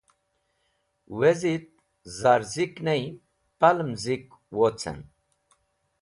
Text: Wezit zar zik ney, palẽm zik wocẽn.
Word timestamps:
Wezit 1.17 1.65
zar 2.19 2.41
zik 2.53 2.73
ney, 2.85 3.03
palẽm 3.59 3.91
zik 4.03 4.25
wocẽn. 4.55 4.99